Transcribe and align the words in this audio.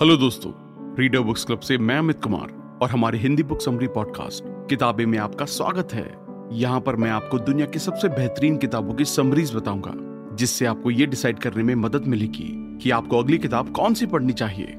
Hello 0.00 0.16
दोस्तों 0.16 0.50
reader 0.98 1.20
books 1.20 1.44
club 1.44 1.60
से 1.60 1.76
मैं 1.78 1.96
अमित 1.98 2.20
कुमार 2.22 2.48
और 2.82 2.88
हमारे 2.90 3.18
हिंदी 3.18 3.42
बुक 3.42 3.60
समरी 3.60 3.86
पॉडकास्ट 3.88 4.44
किताबें 4.68 5.04
में 5.06 5.18
आपका 5.18 5.44
स्वागत 5.44 5.92
है। 5.92 6.04
यहाँ 6.52 6.80
पर 6.80 6.96
मैं 6.96 7.10
आपको 7.10 7.38
दुनिया 7.38 7.66
की 7.66 7.78
सबसे 7.78 8.08
बेहतरीन 8.08 8.56
किताबों 8.56 8.94
की 8.94 9.04
समरीज 9.04 9.54
बताऊँगा 9.54 9.92
जिससे 10.36 10.66
आपको 10.66 10.90
ये 10.90 11.06
डिसाइड 11.06 11.38
करने 11.38 11.62
में 11.62 11.74
मदद 11.74 12.06
मिलेगी 12.06 12.48
कि 12.82 12.90
आपको 12.90 13.18
अगली 13.18 13.38
किताब 13.38 13.72
कौन 13.72 13.94
सी 13.94 14.06
पढ़नी 14.06 14.32
चाहिए। 14.32 14.76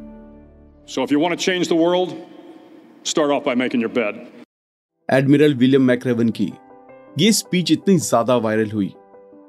So 0.96 1.06
if 1.06 1.14
you 1.16 1.24
want 1.24 1.38
to 1.38 1.46
change 1.46 1.72
the 1.72 1.80
world, 1.80 2.14
start 3.14 3.34
off 3.38 3.44
by 3.48 3.56
making 3.64 3.86
your 3.86 3.94
bed. 3.96 4.20
Admiral 5.10 5.54
William 5.54 5.84
McRaven 5.84 6.30
की 6.30 6.52
ये 7.20 7.32
स्पीच 7.32 7.72
इतनी 7.72 7.98
ज़्यादा 8.10 8.36
वायरल 8.38 8.72
हुई 8.72 8.94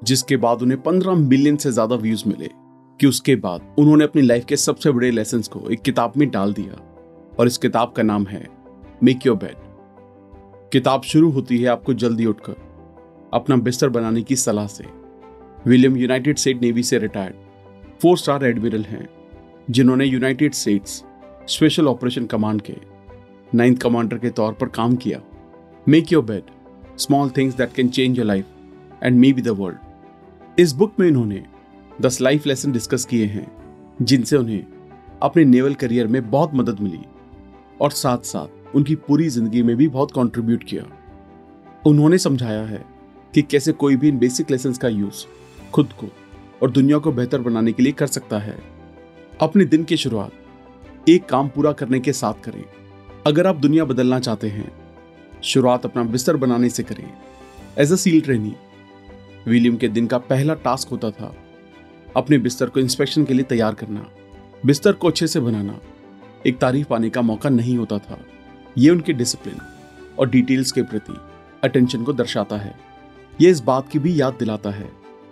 जिसके 0.03 0.37
बाद 0.37 0.61
उन्हें 0.61 0.81
15 0.83 1.27
मिलियन 1.27 1.57
से 1.57 1.71
ज़्यादा 1.71 1.95
व्यूज़ 1.95 2.23
मिले। 2.29 2.49
कि 2.99 3.07
उसके 3.07 3.35
बाद 3.35 3.75
उन्होंने 3.79 4.03
अपनी 4.03 4.21
लाइफ 4.21 4.45
के 4.45 4.57
सबसे 4.57 4.91
बड़े 4.91 5.11
लेसन 5.11 5.41
को 5.51 5.69
एक 5.69 5.81
किताब 5.81 6.13
में 6.17 6.29
डाल 6.29 6.53
दिया 6.53 6.79
और 7.39 7.47
इस 7.47 7.57
किताब 7.57 7.91
का 7.91 8.03
नाम 8.03 8.25
है 8.27 8.47
मेक 9.03 9.25
योर 9.25 9.37
बेड 9.37 9.67
किताब 10.71 11.01
शुरू 11.01 11.29
होती 11.31 11.57
है 11.57 11.67
आपको 11.67 11.93
जल्दी 11.93 12.25
उठकर, 12.25 12.55
अपना 13.33 13.55
बिस्तर 13.57 13.89
बनाने 13.89 14.21
की 14.21 14.35
सलाह 14.35 14.67
से। 14.67 14.85
विलियम 15.67 15.95
यूनाइटेड 15.97 16.37
स्टेट 16.37 16.61
नेवी 16.61 16.83
से 16.83 16.97
रिटायर्ड 16.99 17.35
फोर 18.01 18.17
स्टार 18.17 18.45
एडमिरल 18.45 18.83
हैं, 18.83 19.07
जिन्होंने 19.69 20.05
United 20.05 20.53
States 20.53 21.03
special 21.49 21.87
operation 21.87 22.25
command 22.25 22.61
के 22.61 22.75
नाइन्थ 23.55 23.81
कमांडर 23.81 24.17
के 24.17 24.29
तौर 24.29 24.53
पर 24.53 24.67
काम 24.69 24.95
किया। 24.95 25.21
Make 25.87 26.11
your 26.13 26.23
bed 26.23 26.97
small 26.99 27.29
things 27.37 27.55
that 27.55 27.73
can 27.73 27.89
change 27.89 28.17
your 28.17 28.27
life 28.27 28.45
and 29.03 29.19
maybe 29.33 29.41
the 29.41 29.55
world 29.59 30.59
इस 30.59 30.73
बुक 30.73 30.93
में 30.99 31.07
इन्होंने 31.07 31.43
दस 32.01 32.19
लाइफ 32.21 32.45
लेसन 32.47 32.71
डिस्कस 32.71 33.05
किए 33.05 33.25
हैं, 33.25 33.47
जिनसे 34.01 34.37
उन्हें 34.37 34.65
अपने 35.21 35.43
नेवल 35.45 35.73
करियर 35.73 36.07
में 36.07 36.29
बहुत 36.31 36.51
मदद 36.55 36.79
मिली 36.79 36.99
और 37.81 37.91
साथ 37.91 38.17
साथ 38.17 38.75
उनकी 38.75 38.95
पूरी 38.97 39.27
ज़िंदगी 39.29 39.63
में 39.63 39.75
भी 39.75 39.87
बहुत 39.87 40.11
कंट्रीब्यूट 40.11 40.63
किया। 40.63 40.83
उन्होंने 41.87 42.17
समझाया 42.17 42.61
है 42.61 42.83
कि 43.33 43.41
कैसे 43.41 43.71
कोई 43.71 43.95
भी 43.95 44.07
इन 44.07 44.17
बेसिक 44.17 44.51
लेसन 44.51 44.73
का 44.73 44.87
यूज़ 44.87 45.25
खुद 45.73 45.93
को 45.93 46.07
और 46.63 46.71
दुनिया 46.71 46.97
को 46.97 47.11
बेहतर 47.11 47.41
बनाने 47.41 47.71
के 47.71 47.83
लिए 47.83 47.91
कर 47.91 48.07
सकता 48.07 48.39
है। 48.39 48.57
अपने 49.41 49.65
दिन 49.65 49.83
की 49.83 49.97
शुरुआत 49.97 51.09
एक 51.09 51.25
काम 51.25 51.47
पूरा 51.47 51.71
करने 51.71 51.99
के 51.99 52.13
साथ 52.13 52.41
करें। 52.43 52.63
अगर 53.27 53.47
आप 53.47 53.55
दुनिया 53.55 53.85
बदलना 53.85 54.19
चाहते 54.19 54.47
हैं, 54.47 54.71
शुरुआत 55.43 55.85
अपना 55.85 56.03
बिस्तर 56.05 56.37
बनाने 56.37 56.69
से 56.69 56.83
करें। 56.83 57.11
As 57.77 57.91
a 57.91 57.95
SEAL 57.95 58.21
trainee 58.21 58.55
William 59.47 59.77
के 59.77 59.87
दिन 59.87 60.07
का 60.07 60.17
पहला 60.17 60.53
टास्क 60.53 60.89
होता 60.89 61.11
था 61.11 61.33
अपने 62.17 62.37
बिस्तर 62.37 62.69
को 62.69 62.79
इंस्पेक्शन 62.79 63.25
के 63.25 63.33
लिए 63.33 63.43
तैयार 63.43 63.73
करना, 63.73 64.05
बिस्तर 64.65 64.93
को 64.93 65.07
अच्छे 65.07 65.27
से 65.27 65.39
बनाना, 65.39 65.79
एक 66.45 66.57
तारीफ़ 66.59 66.87
पाने 66.87 67.09
का 67.09 67.21
मौका 67.21 67.49
नहीं 67.49 67.77
होता 67.77 67.97
था। 67.99 68.19
ये 68.77 68.89
उनके 68.89 69.13
डिसिप्लिन 69.13 69.59
और 70.19 70.29
डिटेल्स 70.29 70.71
के 70.71 70.81
प्रति 70.83 71.13
अटेंशन 71.63 72.03
को 72.03 72.13
दर्शाता 72.13 72.57
है। 72.57 72.73
ये 73.39 73.49
इस 73.49 73.59
बात 73.59 73.89
की 73.89 73.99
भी 73.99 74.19
याद 74.21 74.35
दिलाता 74.39 74.69
है 74.69 74.89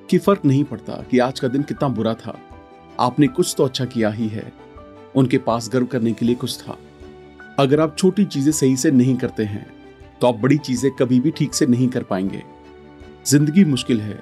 कि 0.10 0.18
फ़र्क 0.18 0.46
नहीं 0.46 0.64
पड़ता 0.64 0.94
कि 1.12 1.20
आज 1.20 1.40
का 1.40 1.48
दिन 1.48 1.64
कितना 1.64 1.88
बुरा 1.90 2.14
था। 2.16 2.38
आपने 3.00 3.28
कुछ 3.28 3.54
तो 3.58 3.66
अच्छा 3.66 3.86
किया 3.86 4.10
ही 4.10 4.28
है। 4.28 4.52
उनके 5.16 5.38
पास 5.38 5.70
गर्व 5.74 5.86
करने 5.86 6.14
के 6.14 6.26
लिए 6.26 6.36
कुछ 6.36 6.58
था। 6.60 6.78
अगर 7.60 7.80
आप 7.80 7.96
छोटी 7.98 8.26
चीज़ें 8.26 8.52
सही 8.52 8.76
से 8.78 8.92
नहीं 8.92 9.16
करते 9.16 9.44
हैं 9.46 9.66
तो 10.22 10.28
आप 10.28 10.36
बड़ी 10.36 10.58
चीज़ें 10.58 10.92
कभी 10.92 11.20
भी 11.20 11.32
ठीक 11.32 11.54
से 11.54 11.66
नहीं 11.66 11.88
कर 11.88 12.04
पाएँगे। 12.04 12.44
ज़िंदगी 13.26 13.64
मुश्किल 13.66 14.02
है, 14.02 14.20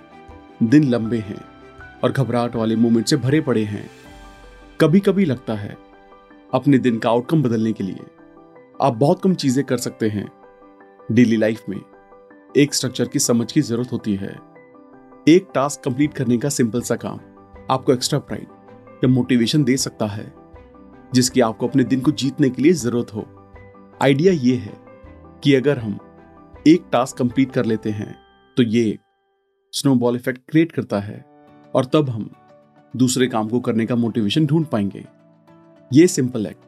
दिन 0.64 0.84
लंबे 0.84 1.18
हैं। 1.20 1.40
और 2.04 2.12
घबराहट 2.12 2.56
वाले 2.56 2.76
मोमेंट 2.76 3.06
से 3.08 3.18
भरे 3.18 3.42
पड़े 3.42 3.64
हैं। 3.64 3.90
कभी 4.80 5.00
कभी 5.00 5.26
लगता 5.26 5.54
है, 5.54 5.78
अपने 6.54 6.78
दिन 6.78 6.98
का 7.00 7.10
आउटकम 7.10 7.44
बदलने 7.44 7.74
के 7.74 7.84
लिए 7.84 8.06
आप 8.82 8.94
बहुत 8.96 9.22
कम 9.22 9.34
चीज़ें 9.36 9.64
कर 9.66 9.78
सकते 9.78 10.10
हैं। 10.10 10.28
डेली 11.12 11.38
लाइफ 11.38 11.64
में 11.70 11.80
एक 12.56 12.74
स्ट्रक्चर 12.74 13.08
की 13.08 13.20
समझ 13.20 13.52
की 13.52 13.62
ज़रूरत 13.62 13.92
होती 13.92 14.16
है। 14.16 14.36
एक 15.28 15.48
टास्क 15.56 15.84
कंप्लीट 15.84 16.14
करने 16.14 16.38
का 16.38 16.50
सिंपल 16.50 16.82
सा 16.82 16.96
काम 16.96 17.20
आपको 17.72 17.94
एक्स्ट्रा 17.94 18.20
प्राइड 18.22 18.48
या 19.04 19.08
मोटिवेशन 19.08 19.64
दे 19.64 19.78
सकता 19.78 20.06
है, 20.08 20.32
जिसकी 21.14 21.42
आपको 21.42 21.68
अपने 21.68 21.84
दिन 21.84 22.02
को 22.02 22.12
जीतने 22.14 22.50
के 22.50 22.62
लिए 22.62 22.74
ज़रूरत 22.74 23.14
हो। 23.14 23.26
आइडिया 24.02 24.34
ये 24.34 24.56
है 24.56 24.74
कि 25.44 25.54
अगर 25.56 25.78
हम 25.78 25.98
एक 26.68 26.86
टास्क 26.92 27.18
कंप्लीट 27.18 27.52
कर 27.52 27.66
लेते 27.66 27.90
हैं 27.92 28.16
तो 28.58 28.64
ये 28.64 28.98
स्नोबॉल 29.74 30.16
इफ़ेक्ट 30.16 30.42
क्रिएट 30.50 30.72
करता 30.72 31.00
है। 31.00 31.24
और 31.76 31.86
तब 31.86 32.10
हम 32.10 32.30
दूसरे 32.96 33.28
काम 33.28 33.50
को 33.50 33.60
करने 33.60 33.86
का 33.86 33.96
मोटिवेशन 33.96 34.46
ढूंढ 34.46 34.66
पाएँगे। 34.66 35.06
ये 35.94 36.08
सिंपल 36.08 36.46
एक्ट 36.46 36.60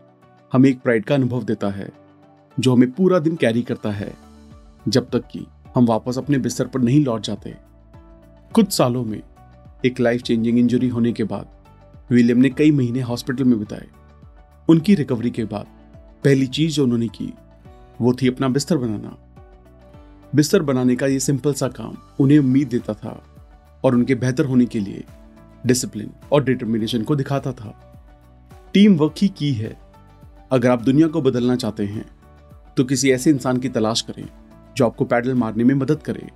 हमें 0.53 0.69
एक 0.69 0.81
प्राइड 0.81 1.06
का 1.06 1.16
अनुभव 1.16 1.44
देता 1.44 1.69
है, 1.69 1.90
जो 2.59 2.73
हमें 2.73 2.91
पूरा 2.91 3.19
दिन 3.19 3.35
कैरी 3.35 3.62
करता 3.62 3.91
है, 3.91 4.13
जब 4.88 5.09
तक 5.09 5.23
कि 5.31 5.45
हम 5.75 5.85
वापस 5.85 6.18
अपने 6.18 6.38
बिस्तर 6.38 6.68
पर 6.68 6.79
नहीं 6.79 7.06
लौट 7.06 7.22
जाते। 7.22 7.56
कुछ 8.53 8.72
सालों 8.72 9.03
में 9.03 9.22
एक 9.85 10.00
लाइफ 10.00 10.22
चेंजिंग 10.22 10.59
इंजरी 10.59 10.88
होने 10.88 11.13
के 11.13 11.24
बाद 11.24 11.47
विलियम 12.12 12.38
ने 12.38 12.50
कई 12.50 12.72
महीने 12.72 13.01
हॉस्पिटल 13.01 13.44
में 13.44 13.59
बिताए। 13.59 13.88
उनकी 14.69 14.95
रिकवरी 14.95 15.29
के 15.29 15.44
बाद 15.44 15.66
पहली 16.24 16.47
चीज़ 16.47 16.74
जो 16.74 16.84
उन्होंने 16.84 17.07
की, 17.07 17.34
वो 18.01 18.13
थी 18.13 18.28
अपना 18.28 18.47
बिस्तर 18.47 18.78
बनाना। 18.78 19.18
बिस्तर 20.35 20.62
बनाने 20.62 20.95
का 20.95 21.07
ये 21.07 21.19
सिंपल 21.19 21.53
सा 21.53 21.68
काम 21.68 21.97
उन्हें 22.19 22.39
उम्मीद 22.39 22.68
देता 22.68 22.94
था 22.94 23.36
और 23.83 23.95
उनके 23.95 24.15
बेहतर 24.15 24.45
होने 24.45 24.65
के 24.65 24.79
लिए 24.79 25.03
डिसिप्लिन 25.65 26.11
और 26.31 26.43
डिटर्मिनेशन 26.43 27.03
को 27.03 27.15
दिखाता 27.15 27.51
था। 27.51 27.73
टीम 28.73 28.95
वर्क 28.95 29.15
ही 29.17 29.27
की 29.29 29.51
है। 29.53 29.75
अगर 30.51 30.69
आप 30.69 30.81
दुनिया 30.81 31.07
को 31.07 31.21
बदलना 31.21 31.55
चाहते 31.55 31.85
हैं 31.85 32.05
तो 32.77 32.83
किसी 32.83 33.11
ऐसे 33.11 33.29
इंसान 33.29 33.57
की 33.57 33.69
तलाश 33.69 34.01
करें, 34.01 34.27
जो 34.77 34.85
आपको 34.85 35.05
पैडल 35.05 35.33
मारने 35.33 35.63
में 35.63 35.73
मदद 35.75 36.01
करे। 36.01 36.27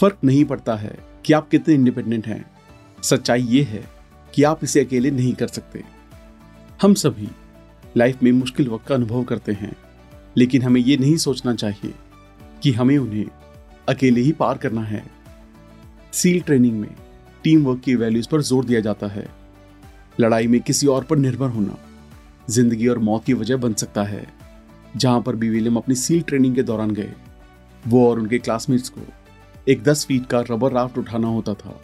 फ़र्क 0.00 0.18
नहीं 0.24 0.44
पड़ता 0.44 0.76
है 0.76 0.96
कि 1.24 1.32
आप 1.32 1.48
कितने 1.48 1.74
इंडिपेंडेंट 1.74 2.26
हैं। 2.26 2.44
सच्चाई 3.02 3.42
ये 3.42 3.62
है 3.62 3.84
कि 4.34 4.42
आप 4.42 4.64
इसे 4.64 4.84
अकेले 4.84 5.10
नहीं 5.10 5.32
कर 5.34 5.46
सकते। 5.46 5.82
हम 6.82 6.94
सभी 6.94 7.28
लाइफ 7.96 8.22
में 8.22 8.30
मुश्किल 8.32 8.68
वक्त 8.68 8.86
का 8.86 8.94
अनुभव 8.94 9.24
करते 9.24 9.52
हैं, 9.52 9.74
लेकिन 10.36 10.62
हमें 10.62 10.80
यह 10.80 10.98
नहीं 10.98 11.16
सोचना 11.16 11.54
चाहिए 11.54 11.94
कि 12.62 12.72
हमें 12.72 12.96
उन्हें 12.98 13.26
अकेले 13.88 14.20
ही 14.20 14.32
पार 14.32 14.58
करना 14.58 14.82
है। 14.82 15.04
सील 16.12 16.40
ट्रेनिंग 16.40 16.78
में 16.80 16.90
टीम 17.44 17.64
वर्क 17.64 17.80
की 17.80 17.94
वैल्यूज़ 17.94 18.28
पर 18.28 18.40
ज़ोर 18.42 18.64
दिया 18.64 18.80
जाता 18.80 19.06
है। 19.06 19.26
लड़ाई 20.18 20.46
में 20.46 20.60
किसी 20.60 20.86
और 20.86 21.04
पर 21.04 21.16
निर्भर 21.18 21.48
होना 21.48 21.76
ज़िंदगी 22.48 22.88
और 22.88 22.98
मौत 23.00 23.24
की 23.24 23.34
वजह 23.34 23.56
बन 23.56 23.74
सकता 23.74 24.02
है। 24.04 24.26
जहाँ 24.96 25.20
पर 25.20 25.36
भी 25.36 25.48
विलियम 25.48 25.76
अपनी 25.76 25.94
सील 25.94 26.20
ट्रेनिंग 26.22 26.54
के 26.54 26.62
दौरान 26.62 26.90
गए, 26.90 27.12
वो 27.82 28.08
और 28.08 28.18
उनके 28.20 28.38
क्लासमेट्स 28.38 28.88
को 28.88 29.00
एक 29.66 29.82
दस 29.82 30.04
फीट 30.06 30.26
का 30.26 30.40
रबर 30.50 30.72
राफ्ट 30.72 30.98
उठाना 30.98 31.28
होता 31.28 31.54
था 31.54 31.80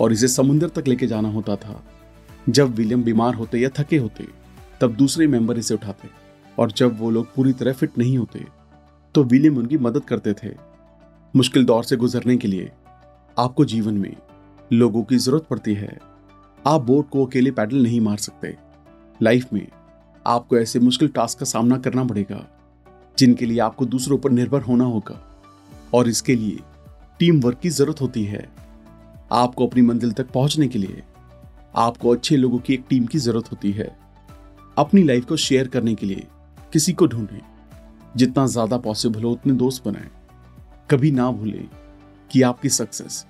और 0.00 0.12
इसे 0.12 0.28
समुद्र 0.28 0.68
तक 0.70 0.88
लेके 0.88 1.06
जाना 1.06 1.28
होता 1.30 1.56
था। 1.56 1.82
जब 2.48 2.74
विलियम 2.74 3.02
बीमार 3.02 3.34
होते 3.34 3.58
या 3.58 3.68
थके 3.78 3.96
होते, 3.98 4.26
तब 4.80 4.94
दूसरे 4.96 5.26
मेंबर 5.28 5.58
इसे 5.58 5.74
उठाते 5.74 6.08
और 6.58 6.72
जब 6.72 6.98
वो 6.98 7.10
लोग 7.10 7.34
पूरी 7.34 7.52
तरह 7.54 7.72
फिट 7.72 7.98
नहीं 7.98 8.16
होते 8.18 8.44
तो 9.14 9.22
विलियम 9.24 9.58
उनकी 9.58 9.78
मदद 9.78 10.04
करते 10.04 10.32
थे। 10.34 10.54
मुश्किल 11.34 11.64
दौर 11.64 11.84
से 11.84 11.96
गुजरने 11.96 12.36
के 12.36 12.48
लिए 12.48 12.70
आपको 13.38 13.64
जीवन 13.64 13.94
में 13.94 14.16
लोगों 14.72 15.02
की 15.02 15.16
ज़रूरत 15.16 15.44
पड़ती 15.44 15.74
है। 15.74 15.98
आप 16.66 16.80
बोट 16.80 17.08
को 17.08 17.24
अकेले 17.26 17.50
पैडल 17.50 17.82
नहीं 17.82 18.00
मार 18.00 18.16
सकते। 18.16 18.56
लाइफ 19.22 19.52
में 19.52 19.66
आपको 20.26 20.58
ऐसे 20.58 20.80
मुश्किल 20.80 21.08
टास्क 21.08 21.38
का 21.38 21.46
सामना 21.46 21.78
करना 21.78 22.04
पड़ेगा, 22.04 22.44
जिनके 23.18 23.46
लिए 23.46 23.58
आपको 23.58 23.86
दूसरों 23.86 24.18
पर 24.18 24.30
निर्भर 24.30 24.60
होना 24.60 24.84
होगा। 24.84 25.20
और 25.94 26.08
इसके 26.08 26.34
लिए 26.34 26.58
टीम 27.18 27.40
वर्क 27.40 27.58
की 27.58 27.70
ज़रूरत 27.70 28.00
होती 28.00 28.24
है। 28.24 28.48
आपको 29.32 29.66
अपनी 29.66 29.82
मंजिल 29.82 30.12
तक 30.12 30.30
पहुँचने 30.30 30.68
के 30.68 30.78
लिए 30.78 31.02
आपको 31.76 32.14
अच्छे 32.14 32.36
लोगों 32.36 32.58
की 32.58 32.74
एक 32.74 32.84
टीम 32.88 33.06
की 33.06 33.18
ज़रूरत 33.18 33.50
होती 33.52 33.72
है। 33.72 33.96
अपनी 34.78 35.02
लाइफ 35.02 35.24
को 35.24 35.36
शेयर 35.36 35.68
करने 35.68 35.94
के 35.94 36.06
लिए 36.06 36.26
किसी 36.72 36.92
को 36.92 37.06
ढूंढें। 37.06 37.40
जितना 38.16 38.46
ज़्यादा 38.46 38.78
पॉसिबल 38.78 39.22
हो 39.22 39.30
उतने 39.30 39.52
दोस्त 39.52 39.84
बनाएँ। 39.84 40.10
कभी 40.90 41.10
ना 41.10 41.30
भूलें 41.30 41.68
कि 42.32 42.42
आपकी 42.42 42.68
सक्सेस 42.68 43.24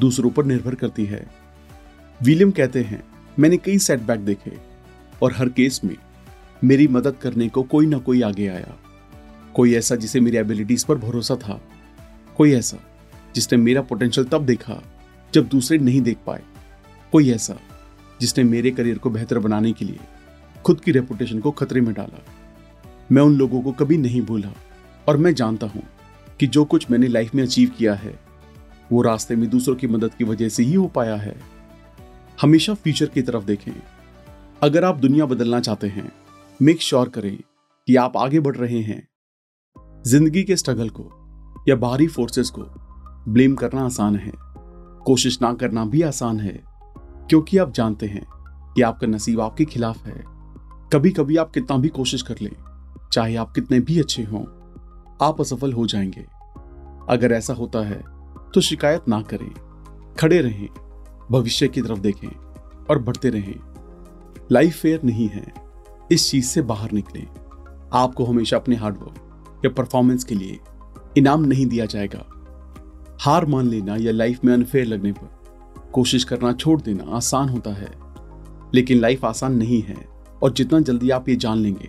दूसरों 0.00 0.30
पर 0.30 0.44
निर्भर 0.44 0.74
करती 0.74 1.04
है। 1.04 1.26
विलियम 2.20 2.50
कहते 2.50 2.82
हैं, 2.82 3.02
मैंने 3.38 3.56
कई 3.56 3.78
सेटबैक 3.78 4.20
देखे 4.20 4.52
और 5.22 5.32
हर 5.32 5.48
केस 5.48 5.80
में 5.84 5.96
मेरी 6.62 6.86
मदद 6.88 7.16
करने 7.16 7.48
को 7.48 7.62
कोई 7.62 7.86
ना 7.86 7.98
कोई 7.98 8.22
आगे 8.22 8.46
आया। 8.48 8.76
कोई 9.54 9.74
ऐसा 9.74 9.96
जिसे 9.96 10.20
मेरी 10.20 10.36
एबिलिटीज 10.36 10.84
पर 10.84 10.94
भरोसा 10.94 11.36
था, 11.36 11.60
कोई 12.36 12.52
ऐसा 12.52 12.78
जिसने 13.34 13.58
मेरा 13.58 13.82
पोटेंशियल 13.82 14.26
तब 14.26 14.46
देखा 14.46 14.80
जब 15.34 15.48
दूसरे 15.48 15.78
नहीं 15.78 16.00
देख 16.00 16.18
पाए। 16.26 16.42
कोई 17.12 17.30
ऐसा 17.30 17.56
जिसने 18.20 18.44
मेरे 18.44 18.70
करियर 18.70 18.98
को 18.98 19.10
बेहतर 19.10 19.38
बनाने 19.38 19.72
के 19.72 19.84
लिए 19.84 19.98
खुद 20.64 20.80
की 20.80 20.92
रेपुटेशन 20.92 21.38
को 21.40 21.50
खतरे 21.50 21.80
में 21.80 21.94
डाला। 21.94 22.24
मैं 23.12 23.22
उन 23.22 23.36
लोगों 23.36 23.62
को 23.62 23.72
कभी 23.72 23.96
नहीं 23.98 24.20
भूला 24.22 24.52
और 25.08 25.16
मैं 25.16 25.34
जानता 25.34 25.66
हूँ 25.66 25.82
कि 26.40 26.46
जो 26.46 26.64
कुछ 26.64 26.90
मैंने 26.90 27.08
लाइफ 27.08 27.34
में 27.34 27.42
अचीव 27.42 27.70
किया 27.78 27.94
है, 27.94 28.18
वो 28.92 29.02
रास्ते 29.02 29.36
में 29.36 29.50
दूसरों 29.50 29.76
की 29.76 29.86
मदद 29.86 30.14
की 30.14 30.24
वजह 30.24 30.48
से 30.48 30.62
ही 30.62 30.74
हो 30.74 30.86
पाया 30.88 31.16
है। 31.16 31.40
हमेशा 32.40 32.74
फ्यूचर 32.74 33.06
की 33.06 33.22
तरफ़ 33.22 33.44
देखें। 33.44 33.72
अगर 34.62 34.84
आप 34.84 34.96
दुनिया 34.96 35.26
बदलना 35.26 35.60
चाहते 35.60 35.86
हैं 35.86 36.12
मेक 36.62 36.82
श्योर 36.82 37.08
करें 37.08 37.36
कि 37.88 37.96
आप 37.96 38.16
आगे 38.16 38.40
बढ़ 38.40 38.56
रहे 38.56 38.80
हैं। 38.80 39.08
ज़िंदगी 40.06 40.42
के 40.42 40.56
स्ट्रगल 40.56 40.88
को 40.88 41.10
या 41.68 41.76
बाहरी 41.76 42.06
फोर्सेस 42.06 42.50
को 42.50 42.62
ब्लेम 43.32 43.54
करना 43.54 43.84
आसान 43.84 44.16
है। 44.16 44.32
कोशिश 45.04 45.42
ना 45.42 45.52
करना 45.54 45.84
भी 45.84 46.02
आसान 46.02 46.40
है, 46.40 46.62
क्योंकि 47.28 47.58
आप 47.58 47.72
जानते 47.72 48.06
हैं 48.06 48.24
कि 48.74 48.82
आपका 48.82 49.06
नसीब 49.06 49.40
आपके 49.40 49.64
खिलाफ 49.64 50.06
है। 50.06 50.24
कभी 50.92 51.10
कभी 51.10 51.36
आप 51.36 51.50
कितना 51.50 51.76
भी 51.76 51.88
कोशिश 51.88 52.22
कर 52.22 52.36
लें, 52.40 52.52
चाहे 53.12 53.36
आप 53.36 53.52
कितने 53.52 53.80
भी 53.80 54.00
अच्छे 54.00 54.22
हों 54.22 54.44
आप 55.22 55.40
असफल 55.40 55.72
हो 55.72 55.86
जाएँगे। 55.86 56.26
अगर 57.08 57.32
ऐसा 57.32 57.54
होता 57.54 57.78
है 57.78 58.04
तो 58.54 58.60
शिकायत 58.60 59.08
ना 59.08 59.22
करें। 59.22 59.50
खड़े 60.14 60.40
रहें, 60.40 60.68
भविष्य 61.30 61.68
की 61.68 61.82
तरफ़ 61.82 61.98
देखें 61.98 62.28
और 62.90 62.98
बढ़ते 62.98 63.30
रहें। 63.30 63.60
लाइफ 64.52 64.76
फेयर 64.76 65.00
नहीं 65.04 65.28
है। 65.28 65.54
इस 66.12 66.30
चीज़ 66.30 66.44
से 66.44 66.62
बाहर 66.62 66.92
निकलें। 66.92 67.26
आपको 67.92 68.24
हमेशा 68.24 68.56
अपने 68.56 68.76
हार्डवर्क 68.76 69.14
या 69.64 69.70
परफॉर्मेंस 69.70 70.24
के 70.24 70.34
लिए 70.34 70.60
इनाम 71.16 71.44
नहीं 71.44 71.66
दिया 71.66 71.86
जाएगा। 71.86 72.26
हार 73.20 73.46
मान 73.46 73.68
लेना 73.68 73.96
या 73.96 74.12
लाइफ 74.12 74.44
में 74.44 74.54
अनफेयर 74.54 74.86
लगने 74.86 75.12
पर 75.12 75.40
कोशिश 75.92 76.24
करना 76.24 76.52
छोड़ 76.52 76.80
देना 76.80 77.16
आसान 77.16 77.48
होता 77.48 77.70
है। 77.70 77.92
लेकिन 78.74 78.98
लाइफ 78.98 79.24
आसान 79.24 79.54
नहीं 79.54 79.82
है 79.82 80.08
और 80.42 80.52
जितना 80.52 80.80
जल्दी 80.80 81.10
आप 81.10 81.28
ये 81.28 81.36
जान 81.36 81.58
लेंगे, 81.58 81.88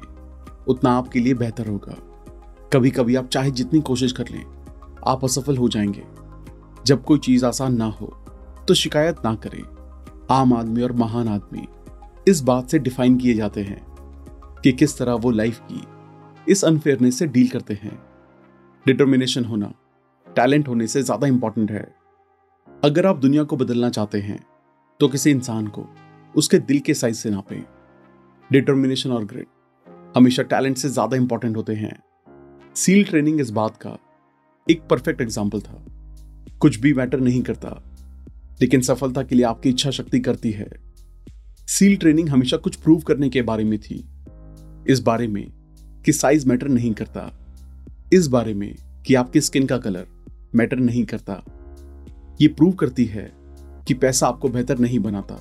उतना 0.67 0.91
आपके 0.91 1.19
लिए 1.19 1.33
बेहतर 1.33 1.67
होगा। 1.67 2.10
कभी 2.71 2.89
कभी 2.91 3.15
आप 3.15 3.27
चाहे 3.27 3.51
जितनी 3.51 3.79
कोशिश 3.81 4.11
कर 4.11 4.27
लें, 4.29 4.43
आप 5.07 5.23
असफल 5.23 5.57
हो 5.57 5.67
जाएँगे। 5.69 6.03
जब 6.85 7.03
कोई 7.03 7.19
चीज़ 7.19 7.45
आसान 7.45 7.75
ना 7.75 7.85
हो 7.91 8.05
तो 8.67 8.73
शिकायत 8.73 9.15
ना 9.25 9.33
करें। 9.35 9.63
आम 10.31 10.53
आदमी 10.53 10.81
और 10.81 10.91
महान 10.93 11.27
आदमी 11.27 11.67
इस 12.27 12.41
बात 12.41 12.69
से 12.69 12.79
डिफाइन 12.79 13.17
किए 13.17 13.33
जाते 13.33 13.61
हैं 13.61 13.81
कि 14.63 14.71
किस 14.71 14.97
तरह 14.97 15.13
वो 15.15 15.31
लाइफ 15.31 15.59
की 15.71 15.81
इस 16.47 16.63
अनफेयरनेस 16.65 17.17
से 17.19 17.27
डील 17.27 17.47
करते 17.47 17.73
हैं। 17.73 17.97
डिटर्मिनेशन 18.85 19.45
होना, 19.45 19.71
टैलेंट 20.27 20.67
होने 20.67 20.87
से 20.87 21.01
ज़्यादा 21.03 21.27
इंपॉर्टेंट 21.27 21.71
है। 21.71 21.87
अगर 22.83 23.05
आप 23.05 23.17
दुनिया 23.17 23.43
को 23.43 23.57
बदलना 23.57 23.89
चाहते 23.89 24.19
हैं 24.19 24.39
तो 24.99 25.07
किसी 25.07 25.31
इंसान 25.31 25.67
को 25.67 25.85
उसके 26.33 26.59
दिल 26.59 26.79
के 26.79 26.93
साइज़ 26.93 27.17
से 27.17 27.29
नापें। 27.29 27.61
डिटर्मिनेशन 28.51 29.11
और 29.11 29.25
ग्रिड 29.25 29.47
हमेशा 30.17 30.43
टैलेंट 30.45 30.77
से 30.77 30.89
ज़्यादा 30.89 31.17
इंपॉर्टेंट 31.17 31.57
होते 31.57 31.73
हैं। 31.73 31.91
सील 32.75 33.03
ट्रेनिंग 33.03 33.39
इस 33.41 33.49
बात 33.49 33.75
का 33.77 33.97
एक 34.67 34.81
परफेक्ट 34.81 35.21
एग्ज़ाम्पल 35.21 35.61
था। 35.61 35.83
कुछ 36.59 36.79
भी 36.79 36.93
मैटर 36.93 37.19
नहीं 37.19 37.41
करता, 37.41 37.69
लेकिन 38.61 38.81
सफलता 38.81 39.23
के 39.23 39.35
लिए 39.35 39.45
आपकी 39.45 39.69
इच्छा 39.69 39.89
शक्ति 39.91 40.19
करती 40.19 40.51
है। 40.51 40.69
सील 41.67 41.95
ट्रेनिंग 41.97 42.29
हमेशा 42.29 42.57
कुछ 42.57 42.75
प्रूव 42.75 42.99
करने 42.99 43.29
के 43.29 43.41
बारे 43.41 43.63
में 43.63 43.77
थी। 43.79 43.95
इस 44.89 44.99
बारे 44.99 45.27
में 45.27 45.45
कि 46.05 46.11
साइज़ 46.11 46.47
मैटर 46.49 46.67
नहीं 46.67 46.93
करता। 46.93 47.29
इस 48.13 48.27
बारे 48.27 48.53
में 48.53 48.73
कि 49.07 49.15
आपकी 49.15 49.41
स्किन 49.41 49.67
का 49.67 49.77
कलर 49.77 50.07
मैटर 50.55 50.77
नहीं 50.77 51.03
करता। 51.05 51.41
ये 52.41 52.47
प्रूव 52.47 52.71
करती 52.73 53.05
है 53.05 53.31
कि 53.87 53.93
पैसा 53.93 54.27
आपको 54.27 54.49
बेहतर 54.49 54.79
नहीं 54.79 54.99
बनाता। 54.99 55.39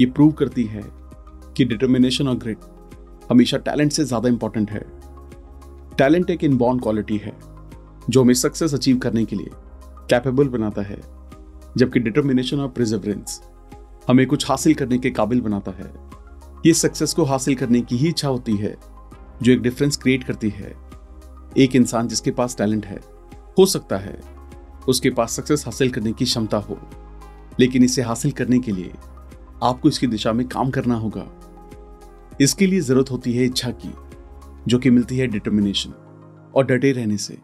ये 0.00 0.06
प्रूव 0.06 0.32
करती 0.32 0.64
है 0.64 0.82
कि 1.56 1.64
डिटर्मिनेशन 1.64 2.28
और 2.28 2.36
ग्रिट 2.36 2.58
हमेशा 3.30 3.58
टैलेंट 3.58 3.92
से 3.92 4.04
ज़्यादा 4.04 4.28
इंपॉर्टेंट 4.28 4.70
है। 4.70 4.84
टैलेंट 5.98 6.30
एक 6.30 6.44
इनबॉर्न 6.44 6.78
क्वालिटी 6.78 7.16
है, 7.16 7.32
जो 8.10 8.22
हमें 8.22 8.34
सक्सेस 8.34 8.74
अचीव 8.74 8.98
करने 8.98 9.24
के 9.24 9.36
लिए 9.36 9.50
कैपेबल 10.10 10.48
बनाता 10.48 10.82
है, 10.82 11.00
जबकि 11.76 12.00
डिटर्मिनेशन 12.00 12.60
और 12.60 12.68
प्रिजर्वेंस 12.68 13.40
हमें 14.08 14.26
कुछ 14.26 14.48
हासिल 14.50 14.74
करने 14.74 14.98
के 14.98 15.10
काबिल 15.10 15.40
बनाता 15.40 15.72
है। 15.72 15.90
ये 16.66 16.72
सक्सेस 16.74 17.14
को 17.14 17.24
हासिल 17.24 17.54
करने 17.54 17.80
की 17.80 17.96
ही 17.96 18.08
इच्छा 18.08 18.28
होती 18.28 18.56
है, 18.56 18.76
जो 19.42 19.52
एक 19.52 19.62
डिफरेंस 19.62 19.96
क्रिएट 19.96 20.24
करती 20.24 20.48
है। 20.48 20.74
एक 21.58 21.76
इंसान 21.76 22.08
जिसके 22.08 22.30
पास 22.30 22.56
टैलेंट 22.56 22.86
है, 22.86 23.00
हो 23.58 23.66
सकता 23.66 23.96
है 23.96 24.20
उसके 24.88 25.10
पास 25.10 25.32
सक्सेस 25.32 25.64
हासिल 25.66 25.90
करने 25.90 26.12
की 26.12 26.24
क्षमता 26.24 26.58
हो, 26.58 26.78
लेकिन 27.60 27.84
इसे 27.84 28.02
हासिल 28.02 28.30
करने 28.30 28.58
के 28.58 28.72
लिए 28.72 28.92
आपको 29.62 29.88
इसकी 29.88 30.06
दिशा 30.06 30.32
में 30.32 30.46
काम 30.48 30.70
करना 30.70 30.94
होगा। 30.94 31.26
इसके 32.40 32.66
लिए 32.66 32.80
ज़रूरत 32.80 33.10
होती 33.10 33.32
है 33.32 33.44
इच्छा 33.44 33.70
की। 33.70 33.92
जो 34.68 34.78
कि 34.78 34.90
मिलती 34.90 35.18
है 35.18 35.26
डिटर्मिनेशन 35.26 35.90
और 36.56 36.66
डटे 36.66 36.92
रहने 36.92 37.16
से। 37.16 37.38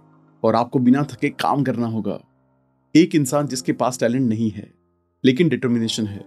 और 0.45 0.55
आपको 0.55 0.79
बिना 0.79 1.03
थके 1.03 1.29
काम 1.29 1.65
करना 1.65 1.87
होगा। 1.87 2.21
एक 2.97 3.15
इंसान 3.15 3.47
जिसके 3.47 3.73
पास 3.73 4.01
टैलेंट 4.01 4.29
नहीं 4.29 4.51
है, 4.51 4.75
लेकिन 5.25 5.49
डिटर्मिनेशन 5.49 6.07
है, 6.07 6.25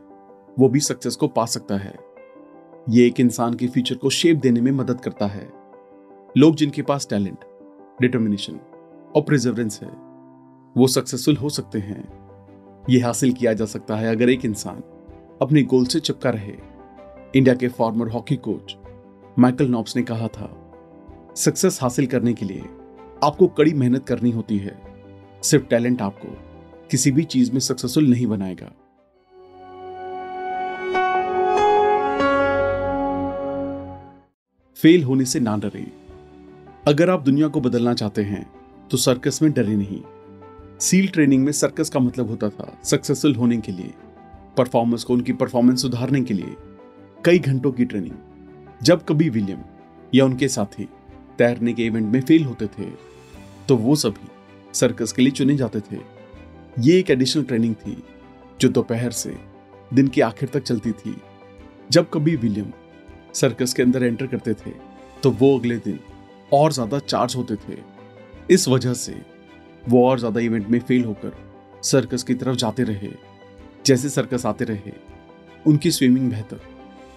वो 0.60 0.70
भी 0.70 0.80
सक्सेस 0.80 1.16
को 1.16 1.28
पा 1.28 1.46
सकता 1.46 1.78
है। 1.78 1.96
ये 2.90 3.08
एक 3.08 3.20
इंसान 3.20 3.54
के 3.54 3.68
फ्यूचर 3.68 3.96
को 3.96 4.10
शेप 4.10 4.38
देने 4.38 4.62
में 4.62 4.72
मदद 4.72 5.02
करता 5.02 5.28
है। 5.28 5.50
लोग 6.38 6.56
जिनके 6.56 6.82
पास 6.82 7.08
टैलेंट 7.10 7.38
डिटर्मिनेशन 8.02 8.56
और 9.16 9.22
प्रिजर्वेंस 9.22 9.80
है, 9.84 9.90
वो 10.78 10.88
सक्सेसफुल 10.88 11.36
हो 11.36 11.50
सकते 11.50 11.80
हैं। 11.80 12.26
यह 12.90 13.06
हासिल 13.06 13.34
किया 13.34 13.54
जा 13.54 13.66
सकता 13.66 13.96
है 13.96 14.08
अगर 14.08 14.30
एक 14.30 14.46
इंसान 14.46 14.84
अपने 15.42 15.64
गोल 15.64 15.86
से 15.86 16.00
चिपका 16.00 16.30
रहे। 16.30 16.54
इंडिया 17.36 17.56
के 17.56 17.68
former 17.68 18.08
hockey 18.08 18.36
coach 18.36 18.78
Michael 19.40 19.68
Nobbs 19.68 19.96
ने 19.96 20.04
कहा 20.04 20.28
था 20.28 20.65
सक्सेस 21.36 21.80
हासिल 21.82 22.06
करने 22.08 22.34
के 22.34 22.46
लिए 22.46 22.62
आपको 23.24 23.48
कड़ी 23.48 23.74
मेहनत 23.74 24.06
करनी 24.08 24.32
होती 24.32 24.58
है। 24.58 24.78
सिर्फ़ 25.44 25.66
टैलेंट 25.66 26.02
आपको 26.02 26.28
किसी 26.92 27.12
भी 27.12 27.24
चीज़ 27.24 27.52
में 27.52 27.60
सक्सेसफुल 27.60 28.10
नहीं 28.10 28.28
बनाएगा। 28.28 28.72
फेल 34.78 35.04
होने 35.04 35.26
से 35.26 35.40
ना 35.40 35.58
डरे। 35.58 35.86
अगर 36.88 37.10
आप 37.10 37.22
दुनिया 37.22 37.48
को 37.48 37.62
बदलना 37.62 37.94
चाहते 37.94 38.24
हैं 38.24 38.46
तो 38.92 38.98
सर्कस 38.98 39.42
में 39.42 39.52
डरे 39.52 39.76
नहीं। 39.76 40.02
सील 40.80 41.08
ट्रेनिंग 41.08 41.46
में 41.46 41.52
सर्कस 41.52 41.90
का 41.90 42.00
मतलब 42.00 42.30
होता 42.30 42.50
था 42.50 42.78
सक्सेसफुल 42.84 43.36
होने 43.36 43.58
के 43.58 43.72
लिए 43.72 43.94
परफॉर्मेंस 44.58 45.04
को 45.04 45.14
उनकी 45.14 45.34
परफॉर्मेंस 45.34 45.82
सुधारने 45.82 46.22
के 46.22 46.34
लिए। 46.34 46.56
कई 47.26 47.40
घंटों 47.40 47.72
की 47.72 47.86
ट्रेनिंग 47.86 48.16
जब 48.84 49.06
कभी 49.06 49.30
विलियम 49.30 49.60
या 50.16 50.26
उनके 50.26 50.48
साथी 50.48 50.90
तैरने 51.38 51.74
के 51.74 51.86
इवेंट 51.86 52.12
में 52.14 52.22
फेल 52.22 52.44
होते 52.44 52.68
थे 52.70 52.86
तो 53.68 53.76
वो 53.78 53.96
सभी 53.98 54.28
सर्कस 54.74 55.12
के 55.12 55.22
लिए 55.22 55.32
चुने 55.32 55.56
जाते 55.58 55.80
थे। 55.82 56.00
ये 56.78 56.98
एक 57.00 57.10
एडिशनल 57.12 57.44
ट्रेनिंग 57.44 57.76
थी, 57.76 57.98
जो 58.62 58.70
दोपहर 58.70 59.12
से 59.14 59.36
दिन 59.92 60.08
के 60.08 60.22
आखिर 60.22 60.50
तक 60.50 60.64
चलती 60.64 60.92
थी। 60.94 61.16
जब 61.90 62.10
कभी 62.10 62.36
विलियम 62.38 62.72
सर्कस 63.34 63.74
के 63.74 63.84
अंदर 63.84 64.04
एंटर 64.04 64.28
करते 64.28 64.54
थे 64.56 64.72
तो 65.24 65.32
वो 65.32 65.58
अगले 65.60 65.78
दिन 65.80 66.00
और 66.52 66.72
ज़्यादा 66.74 67.00
चार्ज 67.00 67.36
होते 67.36 67.56
थे। 67.58 67.78
इस 68.50 68.68
वजह 68.68 68.94
से 68.96 69.16
वो 69.84 70.06
और 70.08 70.20
ज़्यादा 70.20 70.40
इवेंट 70.42 70.68
में 70.68 70.80
फेल 70.82 71.04
होकर 71.06 71.34
सर्कस 71.84 72.24
की 72.24 72.34
तरफ़ 72.36 72.56
जाते 72.58 72.84
रहे। 72.84 73.10
जैसे 73.86 74.10
सर्कस 74.10 74.46
आते 74.46 74.66
रहे, 74.66 74.92
उनकी 75.66 75.92
स्विमिंग 75.92 76.30
बेहतर 76.30 76.60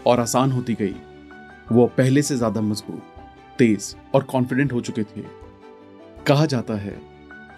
और 0.07 0.21
आसान 0.21 0.53
होती 0.53 0.75
गई। 0.75 0.95
वो 1.73 1.87
पहले 1.97 2.23
से 2.23 2.37
ज़्यादा 2.37 2.61
मज़बूत 2.63 3.15
तेज 3.59 3.95
और 4.15 4.23
कॉन्फिडेंट 4.23 4.73
हो 4.73 4.81
चुके 4.81 5.03
थे। 5.03 5.23
कहा 6.27 6.47
जाता 6.47 6.75
है, 6.75 7.01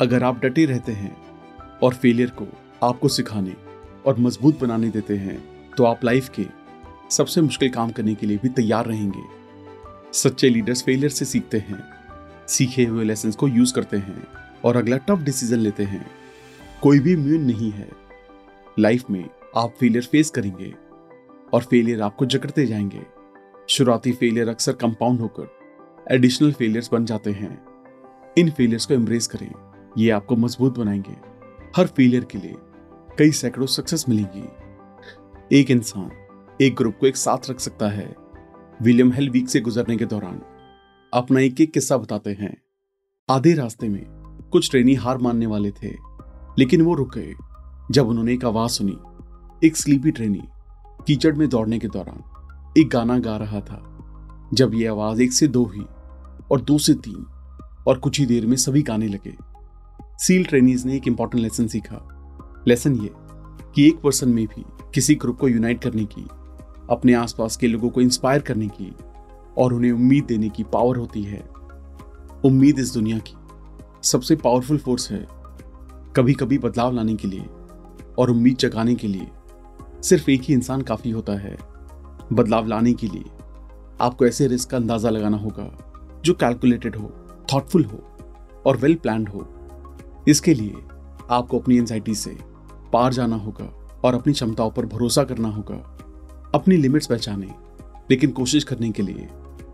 अगर 0.00 0.24
आप 0.24 0.44
डटे 0.44 0.64
रहते 0.64 0.92
हैं 0.92 1.16
और 1.82 1.94
फेलियर 1.94 2.30
को 2.30 2.46
आपको 2.82 3.08
सिखाने 3.08 3.54
और 4.06 4.18
मज़बूत 4.18 4.60
बनाने 4.60 4.88
देते 4.90 5.16
हैं 5.16 5.38
तो 5.76 5.84
आप 5.84 6.04
लाइफ 6.04 6.28
के 6.28 6.46
सबसे 7.10 7.40
मुश्किल 7.40 7.70
काम 7.70 7.90
करने 7.90 8.14
के 8.14 8.26
लिए 8.26 8.36
भी 8.36 8.48
तैयार 8.48 8.86
रहेंगे। 8.86 9.22
सच्चे 10.12 10.48
लीडर्स 10.48 10.82
फेलियर 10.82 11.10
से 11.10 11.24
सीखते 11.24 11.58
हैं, 11.58 11.82
सीखे 12.48 12.84
हुए 12.84 13.04
लेसन 13.04 13.30
को 13.30 13.48
यूज़ 13.48 13.74
करते 13.74 13.96
हैं 13.96 14.26
और 14.64 14.76
अगला 14.76 14.96
टफ 14.96 15.18
डिसीज़न 15.18 15.58
लेते 15.58 15.84
हैं। 15.84 16.06
कोई 16.82 16.98
भी 16.98 17.12
इम्यून 17.12 17.42
नहीं 17.42 17.70
है। 17.70 17.88
लाइफ 18.78 19.10
में 19.10 19.24
आप 19.56 19.74
फेलियर 19.80 20.04
फेस 20.04 20.30
करेंगे 20.30 20.74
और 21.52 21.62
फेलियर 21.62 22.02
आपको 22.02 22.26
जकड़ते 22.26 22.66
जाएँगे। 22.66 23.02
शुरुआती 23.68 24.12
फेलियर 24.12 24.48
अक्सर 24.48 24.72
कंपाउंड 24.72 25.20
होकर 25.20 25.59
एडिशनल 26.10 26.52
फेलियर्स 26.52 26.92
बन 26.92 27.04
जाते 27.04 27.30
हैं। 27.30 27.64
इन 28.38 28.50
फेलियर्स 28.50 28.86
को 28.86 28.94
एम्ब्रेस 28.94 29.26
करें। 29.26 29.52
ये 29.98 30.10
आपको 30.10 30.36
मज़बूत 30.36 30.78
बनाएँगे। 30.78 31.16
हर 31.76 31.86
फेलियर 31.86 32.24
के 32.24 32.38
लिए 32.38 32.54
कई 33.18 33.30
सैकड़ों 33.30 33.66
सक्सेस 33.66 34.08
मिलेंगी। 34.08 34.44
एक 35.60 35.70
इंसान, 35.70 36.10
एक 36.60 36.74
ग्रुप 36.74 36.94
को 37.00 37.06
एक 37.06 37.16
साथ 37.16 37.50
रख 37.50 37.60
सकता 37.60 37.88
है। 37.88 38.16
विलियम 38.82 39.12
हेल 39.12 39.30
वीक 39.30 39.48
से 39.48 39.60
गुजरने 39.60 39.96
के 39.96 40.04
दौरान 40.04 40.42
अपना 41.14 41.40
एक 41.40 41.60
एक 41.60 41.72
किस्सा 41.72 41.96
बताते 41.96 42.30
हैं। 42.30 42.62
आधे 43.30 43.54
रास्ते 43.54 43.88
में 43.88 44.04
कुछ 44.52 44.70
ट्रेनी 44.70 44.94
हार 44.94 45.18
मानने 45.18 45.46
वाले 45.46 45.70
थे, 45.70 45.90
लेकिन 46.58 46.82
वो 46.82 46.94
रुक 46.94 47.14
गए 47.14 47.34
जब 47.90 48.08
उन्होंने 48.08 48.34
एक 48.34 48.44
आवाज़ 48.44 48.70
सुनी। 48.70 48.98
एक 49.66 49.76
स्लीपी 49.76 50.10
ट्रेनी 50.10 50.42
कीचड़ 51.06 51.36
में 51.36 51.48
दौड़ने 51.48 51.78
के 51.78 51.88
दौरान 51.88 52.22
एक 52.78 52.88
गाना 52.88 53.18
गा 53.18 53.36
रहा 53.36 53.60
था। 53.60 53.86
जब 54.54 54.74
ये 54.74 54.86
आवाज़ 54.86 55.22
एक 55.22 55.32
से 55.32 55.48
दो 55.48 55.64
हुई 55.64 55.86
और 56.50 56.60
दो 56.60 56.78
से 56.78 56.94
तीन 56.94 57.26
और 57.88 57.98
कुछ 57.98 58.20
ही 58.20 58.26
देर 58.26 58.46
में 58.46 58.56
सभी 58.56 58.82
गाने 58.82 59.08
लगे। 59.08 59.36
सील 60.18 60.44
ट्रेनीज 60.44 60.86
ने 60.86 60.96
एक 60.96 61.08
इंपॉर्टेंट 61.08 61.42
लेसन 61.42 61.66
सीखा। 61.66 62.00
लेसन 62.68 62.96
ये 62.96 63.10
कि 63.74 63.86
एक 63.88 64.00
पर्सन 64.00 64.28
में 64.28 64.46
भी 64.46 64.64
किसी 64.94 65.14
ग्रुप 65.14 65.38
को 65.38 65.48
यूनाइट 65.48 65.82
करने 65.82 66.04
की, 66.04 66.26
अपने 66.90 67.14
आसपास 67.14 67.56
के 67.56 67.66
लोगों 67.66 67.90
को 67.90 68.00
इंस्पायर 68.00 68.40
करने 68.40 68.68
की, 68.68 68.92
और 69.58 69.72
उन्हें 69.72 69.92
उम्मीद 69.92 70.24
देने 70.24 70.48
की 70.48 70.62
पावर 70.62 70.96
होती 70.96 71.22
है। 71.22 71.40
उम्मीद 72.44 72.78
इस 72.78 72.94
दुनिया 72.94 73.18
की 73.18 73.34
सबसे 74.02 74.36
पावरफुल 74.36 74.78
फोर्स 74.78 75.10
है 75.10 75.26
कभी 76.16 76.32
कभी 76.32 76.58
बदलाव 76.58 76.92
लाने 76.92 77.14
के 77.14 77.28
लिए 77.28 77.44
और 78.18 78.30
उम्मीद 78.30 78.56
जगाने 78.56 78.94
के 78.94 79.08
लिए। 79.08 79.28
सिर्फ़ 80.02 80.30
एक 80.30 80.42
ही 80.42 80.54
इंसान 80.54 80.82
काफ़ी 80.82 81.10
होता 81.10 81.32
है। 81.32 81.56
बदलाव 82.32 82.66
लाने 82.66 82.92
के 82.92 83.08
लिए 83.08 83.24
आपको 84.00 84.26
ऐसे 84.26 84.46
रिस्क 84.46 84.70
का 84.70 84.76
अंदाज़ा 84.76 85.10
लगाना 85.10 85.36
होगा। 85.36 85.89
जो 86.24 86.34
कैलकुलेटेड 86.34 86.96
हो 86.96 87.12
थॉटफुल 87.52 87.84
हो 87.84 87.98
और 88.66 88.76
वेल 88.76 88.94
प्लान 88.94 89.26
हो, 89.26 89.46
इसके 90.28 90.54
लिए 90.54 90.74
आपको 91.30 91.58
अपनी 91.58 91.76
एनजाइटी 91.78 92.14
से 92.14 92.36
पार 92.92 93.12
जाना 93.12 93.36
होगा 93.36 93.64
और 94.04 94.14
अपनी 94.14 94.32
क्षमताओं 94.32 94.70
पर 94.70 94.86
भरोसा 94.86 95.24
करना 95.24 95.48
होगा, 95.48 95.76
अपनी 96.54 96.76
लिमिट्स 96.76 97.06
पहचाने, 97.06 97.48
लेकिन 98.10 98.30
कोशिश 98.30 98.64
करने 98.64 98.90
के 98.90 99.02
लिए 99.02 99.28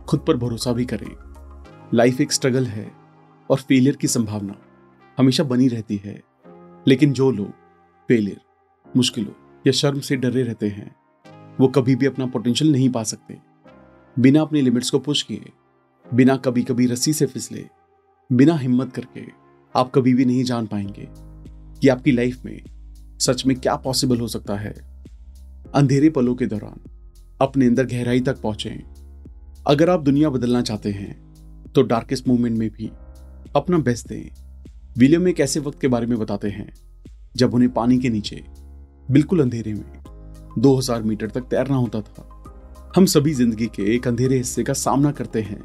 खुद 0.09 0.21
पर 0.21 0.37
भरोसा 0.37 0.73
भी 0.73 0.85
करें। 0.85 1.11
लाइफ 1.95 2.21
एक 2.21 2.33
स्ट्रगल 2.33 2.67
है 2.67 2.91
और 3.51 3.57
फेलियर 3.59 3.97
की 3.97 4.09
संभावना 4.09 4.55
हमेशा 5.19 5.45
बनी 5.45 5.69
रहती 5.69 5.97
है, 5.97 6.21
लेकिन 6.89 7.13
जो 7.13 7.31
लोग 7.31 7.51
फेलियर 8.09 8.41
मुश्किलों 8.97 9.33
या 9.67 9.73
शर्म 9.73 10.01
से 10.01 10.17
डरे 10.17 10.43
रहते 10.43 10.69
हैं, 10.69 10.95
वो 11.61 11.69
कभी 11.69 11.97
भी 11.97 12.07
अपना 12.07 12.27
पोटेंशियल 12.27 12.73
नहीं 12.73 12.91
पा 12.91 13.03
सकते। 13.03 13.39
बिना 14.17 14.41
अपनी 14.43 14.61
लिमिट्स 14.61 14.91
को 14.91 14.99
पुश 14.99 15.23
किए 15.23 15.53
बिना 16.15 16.37
कभी 16.37 16.63
कभी 16.63 16.87
रस्सी 16.87 17.13
से 17.13 17.27
फिसले, 17.27 17.65
बिना 18.31 18.57
हिम्मत 18.57 18.93
करके, 18.93 19.23
आप 19.75 19.91
कभी 19.95 20.13
भी 20.15 20.25
नहीं 20.25 20.45
जान 20.45 20.67
पाएँगे 20.67 21.09
कि 21.81 21.89
आपकी 21.89 22.13
लाइफ 22.13 22.45
में 22.45 22.61
सच 23.21 23.45
में 23.47 23.59
क्या 23.59 23.75
पॉसिबल 23.77 24.21
हो 24.21 24.29
सकता 24.29 24.57
है। 24.57 24.75
अंधेरे 25.75 26.11
पलों 26.11 26.35
के 26.35 26.47
दौरान 26.47 26.81
अपने 27.41 27.67
अंदर 27.67 27.87
गहराई 27.87 28.21
तक 28.21 28.41
पहुँचे। 28.41 28.71
अगर 29.67 29.91
आप 29.91 30.03
दुनिया 30.03 30.31
बदलना 30.31 30.63
चाहते 30.63 30.91
हैं 30.91 31.73
तो 31.75 31.83
डार्केस्ट 31.83 32.29
मोमेंट 32.29 32.59
में 32.59 32.69
भी 32.71 32.91
अपना 33.57 33.79
बेस्ट 33.79 34.09
दें। 34.09 34.31
विलियम 34.99 35.29
एक 35.29 35.41
ऐसे 35.41 35.61
वक्त 35.61 35.81
के 35.81 35.89
बारे 35.89 36.07
में 36.07 36.19
बताते 36.19 36.49
हैं, 36.49 36.73
जब 37.37 37.55
उन्हें 37.55 37.73
पानी 37.73 37.99
के 37.99 38.09
नीचे, 38.09 38.45
बिल्कुल 39.11 39.41
अंधेरे 39.41 39.75
में 39.75 40.03
2000 40.59 41.03
मीटर 41.03 41.31
तक 41.31 41.41
तैरना 41.41 41.77
होता 41.77 42.01
था। 42.01 42.29
हम 42.97 43.07
सभी 43.07 43.35
ज़िंदगी 43.35 43.67
के 43.67 43.95
एक 43.95 44.09
अंधेरे 44.09 44.37
हिस्से 44.37 44.63
का 44.63 44.73
सामना 44.73 45.11
करते 45.13 45.41
हैं। 45.43 45.61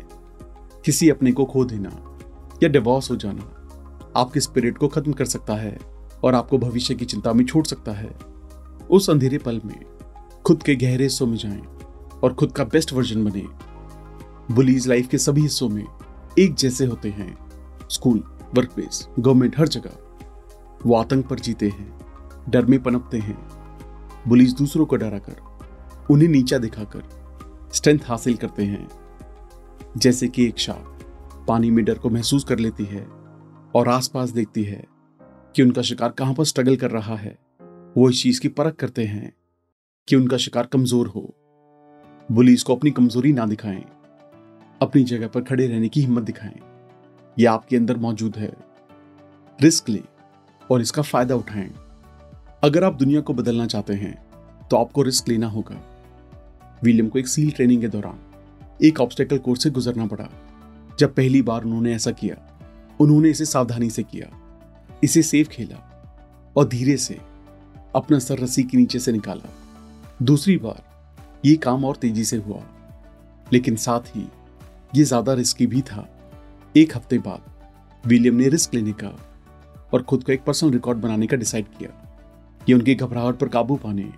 किसी 0.85 1.09
अपने 1.09 1.31
को 1.31 1.45
खो 1.45 1.65
देना 1.65 2.17
या 2.63 2.69
डिवोर्स 2.69 3.11
हो 3.11 3.15
जाना, 3.15 3.57
आपके 4.15 4.39
स्पिरिट 4.39 4.77
को 4.77 4.88
खत्म 4.88 5.11
कर 5.11 5.25
सकता 5.25 5.55
है 5.55 5.77
और 6.23 6.35
आपको 6.35 6.57
भविष्य 6.57 6.95
की 6.95 7.05
चिंता 7.05 7.33
में 7.33 7.45
छोड़ 7.45 7.65
सकता 7.65 7.91
है। 7.91 8.17
उस 8.91 9.09
अंधेरे 9.09 9.38
पल 9.38 9.61
में 9.65 9.85
खुद 10.45 10.63
के 10.63 10.75
गहरे 10.75 11.03
हिस्सों 11.03 11.27
में 11.27 11.38
जाएँ 11.38 11.61
और 12.23 12.33
खुद 12.33 12.51
का 12.51 12.63
बेस्ट 12.63 12.93
वर्जन 12.93 13.25
बने। 13.25 13.47
बुलीज 14.53 14.88
लाइफ 14.88 15.07
के 15.07 15.17
सभी 15.17 15.41
हिस्सों 15.41 15.69
में 15.69 15.85
एक 16.39 16.53
जैसे 16.53 16.85
होते 16.85 17.09
हैं। 17.09 17.38
स्कूल 17.89 18.23
वर्क 18.55 18.71
प्लेस 18.71 19.07
गवर्नमेंट 19.19 19.59
हर 19.59 19.67
जगह 19.67 19.91
वो 20.85 20.95
आतंक 20.95 21.27
पर 21.27 21.39
जीते 21.39 21.69
हैं, 21.69 22.00
डर 22.50 22.65
में 22.65 22.83
पनपते 22.83 23.17
हैं। 23.17 23.47
बुलीज 24.27 24.53
दूसरों 24.53 24.85
को 24.85 24.95
डराकर, 24.95 25.35
उन्हें 26.11 26.29
नीचा 26.29 26.57
दिखाकर 26.57 27.03
स्ट्रेंथ 27.73 28.00
हासिल 28.05 28.35
करते 28.35 28.63
हैं। 28.63 28.88
जैसे 29.98 30.27
कि 30.27 30.45
एक 30.45 30.60
शार्क 30.60 31.45
पानी 31.48 31.69
में 31.71 31.86
डर 31.86 31.98
को 31.98 32.10
महसूस 32.10 32.43
कर 32.43 32.60
लेती 32.60 32.83
है 32.86 33.01
और 33.75 33.89
आसपास 33.89 34.29
देखती 34.29 34.63
है 34.63 34.83
कि 35.55 35.63
उनका 35.63 35.81
शिकार 35.81 36.10
कहाँ 36.10 36.33
पर 36.33 36.43
स्ट्रगल 36.43 36.75
कर 36.75 36.91
रहा 36.91 37.15
है। 37.15 37.38
वो 37.98 38.10
इस 38.10 38.21
चीज़ 38.24 38.39
की 38.41 38.48
परख 38.48 38.75
करते 38.75 39.03
हैं 39.03 39.33
कि 40.07 40.15
उनका 40.15 40.38
शिकार 40.38 40.65
कमज़ोर 40.65 41.07
हो। 41.07 41.33
बुलीज 42.31 42.63
को 42.63 42.75
अपनी 42.75 42.91
कमज़ोरी 42.91 43.33
ना 43.33 43.45
दिखाएँ। 43.45 43.83
अपनी 44.81 45.03
जगह 45.03 45.27
पर 45.27 45.41
खड़े 45.41 45.67
रहने 45.67 45.89
की 45.89 46.01
हिम्मत 46.01 46.24
दिखाएँ। 46.24 46.60
यह 47.38 47.51
आपके 47.51 47.77
अंदर 47.77 47.98
मौजूद 47.98 48.38
है। 48.38 48.53
रिस्क 49.60 49.89
ले 49.89 50.01
और 50.71 50.81
इसका 50.81 51.01
फ़ायदा 51.01 51.36
उठाएँ। 51.36 51.71
अगर 52.63 52.83
आप 52.83 52.95
दुनिया 52.95 53.21
को 53.21 53.33
बदलना 53.33 53.65
चाहते 53.65 53.93
हैं 53.93 54.15
तो 54.67 54.77
आपको 54.77 55.01
रिस्क 55.01 55.29
लेना 55.29 55.48
होगा। 55.48 55.81
विलियम 56.83 57.10
को 57.10 57.19
एक 57.19 57.27
सील 57.27 57.51
ट्रेनिंग 57.51 57.81
के 57.81 57.88
दौरान 57.88 58.19
एक 58.81 59.00
ऑब्स्टेकल 59.01 59.38
कोर्स 59.38 59.63
से 59.63 59.69
गुजरना 59.69 60.05
पड़ा। 60.05 60.27
जब 61.00 61.13
पहली 61.15 61.41
बार 61.41 61.63
उन्होंने 61.63 61.93
ऐसा 61.95 62.11
किया, 62.11 62.35
उन्होंने 63.00 63.29
इसे 63.29 63.45
सावधानी 63.45 63.89
से 63.89 64.03
किया, 64.03 64.27
इसे 65.03 65.21
सेफ़ 65.23 65.50
खेला 65.50 65.77
और 66.55 66.67
धीरे 66.67 66.97
से 66.97 67.19
अपना 67.95 68.19
सर 68.19 68.39
रस्सी 68.39 68.63
के 68.63 68.77
नीचे 68.77 69.00
से 69.00 69.11
निकाला। 69.11 69.50
दूसरी 70.21 70.57
बार 70.57 70.83
ये 71.43 71.55
काम 71.57 71.85
और 71.85 71.95
तेज़ी 71.95 72.23
से 72.23 72.38
हुआ, 72.38 72.61
लेकिन 73.47 73.75
साथ 73.77 74.15
ही 74.15 74.27
ये 74.95 75.03
ज़्यादा 75.03 75.33
रिस्की 75.33 75.67
भी 75.67 75.81
था। 75.81 76.07
एक 76.75 76.95
हफ़्ते 76.95 77.17
बाद 77.19 78.07
विलियम 78.07 78.35
ने 78.35 78.47
रिस्क 78.50 78.73
लेने 78.73 78.91
का 78.93 79.17
और 79.93 80.03
खुद 80.03 80.23
को 80.23 80.31
एक 80.31 80.43
पर्सनल 80.43 80.71
रिकॉर्ड 80.71 80.97
बनाने 80.97 81.27
का 81.27 81.38
डिसाइड 81.38 81.65
किया 81.77 81.89
कि 82.61 82.73
उनकी 82.73 82.95
घबराहट 82.95 83.35
पर 83.35 83.47
काबू 83.47 83.75
पाने 83.75 84.11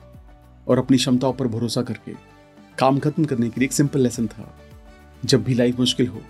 और 0.67 0.77
अपनी 0.77 0.98
क्षमताओं 0.98 1.34
पर 1.34 1.48
भरोसा 1.48 1.82
करके 1.82 2.12
काम 2.77 3.00
खत्म 3.00 3.25
करने 3.25 3.50
के 3.50 3.60
लिए 3.60 3.65
एक 3.65 3.74
सिंपल 3.74 4.00
लेसन 4.00 4.27
था। 4.27 4.53
जब 5.24 5.44
भी 5.44 5.53
लाइफ 5.53 5.80
मुश्किल 5.80 6.08
हो 6.08 6.22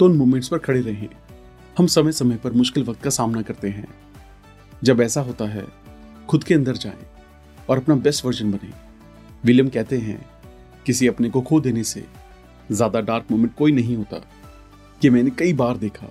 तो 0.00 0.06
उन 0.06 0.16
मोमेंट्स 0.16 0.48
पर 0.48 0.58
खड़े 0.58 0.80
रहें। 0.80 1.08
हम 1.76 1.86
समय 1.86 2.12
समय 2.12 2.36
पर 2.36 2.52
मुश्किल 2.52 2.84
वक्त 2.84 3.02
का 3.02 3.10
सामना 3.10 3.42
करते 3.42 3.68
हैं। 3.68 3.86
जब 4.84 5.00
ऐसा 5.00 5.20
होता 5.20 5.44
है, 5.44 5.64
खुद 6.28 6.44
के 6.44 6.54
अंदर 6.54 6.76
जाएँ 6.76 7.06
और 7.68 7.78
अपना 7.78 7.94
बेस्ट 7.96 8.24
वर्जन 8.24 8.50
बने। 8.52 8.72
विलियम 9.44 9.68
कहते 9.68 9.98
हैं, 9.98 10.24
किसी 10.86 11.06
अपने 11.06 11.30
को 11.30 11.40
खो 11.40 11.60
देने 11.60 11.84
से 11.84 12.04
ज़्यादा 12.70 13.00
डार्क 13.00 13.30
मोमेंट 13.30 13.54
कोई 13.54 13.72
नहीं 13.72 13.96
होता। 13.96 14.20
कि 15.00 15.10
मैंने 15.10 15.30
कई 15.30 15.52
बार 15.52 15.76
देखा, 15.76 16.06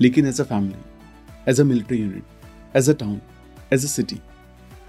लेकिन 0.00 0.26
as 0.26 0.40
a 0.40 0.44
family 0.44 1.50
as 1.50 1.60
a 1.60 1.64
military 1.64 1.98
unit 1.98 2.76
as 2.76 2.90
a 2.90 2.92
town 2.92 3.20
as 3.72 3.84
a 3.84 3.88
city 3.88 4.20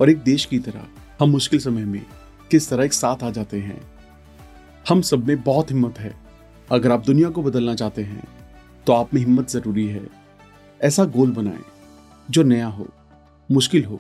और 0.01 0.10
एक 0.10 0.21
देश 0.24 0.45
की 0.45 0.60
तरह 0.60 0.88
हम 1.19 1.29
मुश्किल 1.29 1.60
समय 1.60 1.86
में 1.86 2.05
किस 2.51 2.69
तरह 2.69 2.83
एक 2.83 2.93
साथ 2.93 3.24
आ 3.24 3.29
जाते 3.29 3.60
हैं। 3.60 3.79
हम 4.85 5.01
सब 5.01 5.27
में 5.27 5.41
बहुत 5.43 5.71
हिम्मत 5.71 6.00
है। 6.00 6.13
अगर 6.69 6.91
आप 6.91 7.05
दुनिया 7.05 7.29
को 7.29 7.41
बदलना 7.43 7.73
चाहते 7.75 8.03
हैं 8.03 8.23
तो 8.88 8.93
आप 8.93 9.13
में 9.13 9.19
हिम्मत 9.21 9.50
ज़रूरी 9.50 9.85
है। 9.88 10.01
ऐसा 10.81 11.03
गोल 11.07 11.31
बनाएँ, 11.31 11.63
जो 12.29 12.43
नया 12.43 12.67
हो, 12.67 12.88
मुश्किल 13.50 13.85
हो, 13.85 14.00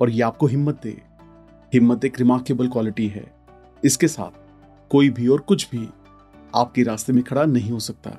और 0.00 0.10
ये 0.10 0.22
आपको 0.22 0.46
हिम्मत 0.46 0.80
दे। 0.82 0.96
हिम्मत 1.72 2.04
एक 2.04 2.18
रिमार्केबल 2.18 2.68
क्वालिटी 2.68 3.06
है। 3.08 3.24
इसके 3.82 4.08
साथ 4.08 4.40
कोई 4.90 5.10
भी 5.10 5.28
और 5.28 5.40
कुछ 5.40 5.68
भी 5.70 5.88
आपके 6.52 6.82
रास्ते 6.82 7.12
में 7.12 7.22
खड़ा 7.24 7.44
नहीं 7.44 7.70
हो 7.70 7.78
सकता, 7.80 8.16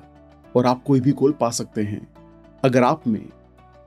और 0.54 0.66
आप 0.66 0.82
कोई 0.82 1.00
भी 1.00 1.12
गोल 1.12 1.32
पा 1.32 1.50
सकते 1.52 1.82
हैं। 1.82 2.06
अगर 2.62 2.84
आप 2.84 3.06
में 3.06 3.24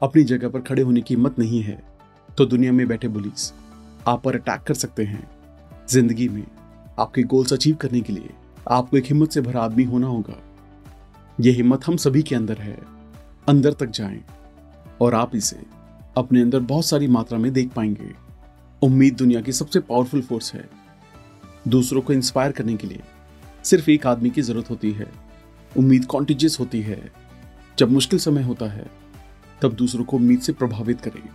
अपनी 0.02 0.24
जगह 0.26 0.50
पर 0.50 0.62
खड़े 0.62 0.82
होने 0.82 1.02
की 1.02 1.14
हिम्मत 1.14 1.40
नहीं 1.40 1.62
है 1.64 1.82
तो 2.30 2.46
दुनिया 2.46 2.72
में 2.72 2.88
बैठे 2.88 3.08
पुलिस 3.10 3.52
आप 4.08 4.24
पर 4.24 4.36
अटैक 4.36 4.62
कर 4.62 4.74
सकते 4.76 5.04
हैं। 5.06 5.28
ज़िंदगी 5.90 6.28
में 6.30 6.44
आपके 7.00 7.24
गोल्स 7.24 7.54
अचीव 7.54 7.76
करने 7.76 8.02
के 8.02 8.14
लिए 8.14 8.30
आपको 8.72 8.98
एक 8.98 9.06
हिम्मत 9.06 9.32
से 9.32 9.42
भरा 9.42 9.62
आदमी 9.62 9.84
होना 9.84 10.08
होगा। 10.08 10.44
यह 11.40 11.56
हिम्मत 11.56 11.88
हम 11.88 11.98
सभी 11.98 12.24
के 12.24 12.36
अंदर 12.36 12.58
है। 12.58 12.80
अंदर 13.48 13.74
तक 13.74 13.86
जाएँ 13.86 14.24
और 15.02 15.16
आप 15.16 15.36
इसे 15.36 15.64
अपने 16.18 16.42
अंदर 16.42 16.60
बहुत 16.60 16.86
सारी 16.86 17.08
मात्रा 17.08 17.40
में 17.40 17.54
देख 17.54 17.70
पाएँगे। 17.70 18.12
उम्मीद 18.82 19.16
दुनिया 19.16 19.42
की 19.42 19.52
सबसे 19.52 19.80
पावरफुल 19.80 20.22
फोर्स 20.22 20.54
है। 20.54 20.70
दूसरों 21.68 22.02
को 22.02 22.14
इंस्पायर 22.14 22.52
करने 22.52 22.78
के 22.78 22.88
लिए 22.88 23.02
सिर्फ़ 23.64 23.90
एक 23.90 24.08
आदमी 24.08 24.30
की 24.30 24.42
ज़रूरत 24.42 24.70
होती 24.70 24.92
है। 24.92 25.12
उम्मीद 25.78 26.06
कॉन्टिजियस 26.06 26.60
होती 26.60 26.82
है। 26.82 27.12
जब 27.80 27.92
मुश्किल 27.92 28.20
समय 28.20 28.44
होता 28.44 28.66
है, 28.66 28.86
तब 29.62 29.74
दूसरों 29.74 30.04
को 30.04 30.18
उम्मीद 30.18 30.40
से 30.40 30.54
प्रभावित 30.54 31.02
करें। 31.02 31.30